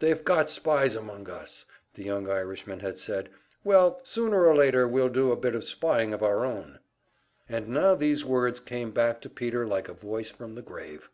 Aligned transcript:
"They've 0.00 0.24
got 0.24 0.50
spies 0.50 0.96
among 0.96 1.30
us," 1.30 1.64
the 1.92 2.02
young 2.02 2.28
Irishman 2.28 2.80
had 2.80 2.98
said. 2.98 3.28
"Well, 3.62 4.00
sooner 4.02 4.44
or 4.46 4.56
later 4.56 4.88
we'll 4.88 5.08
do 5.10 5.30
a 5.30 5.36
bit 5.36 5.54
of 5.54 5.62
spying 5.62 6.12
of 6.12 6.24
our 6.24 6.44
own!" 6.44 6.80
And 7.48 7.68
now 7.68 7.94
these 7.94 8.24
words 8.24 8.58
came 8.58 8.90
back 8.90 9.20
to 9.20 9.30
Peter 9.30 9.64
like 9.64 9.88
a 9.88 9.92
voice 9.94 10.32
from 10.32 10.56
the 10.56 10.62
grave. 10.62 11.08